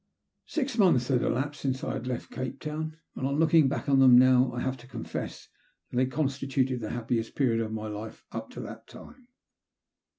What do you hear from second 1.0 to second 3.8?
had elapsed since I had left Cai>e Town, and on looking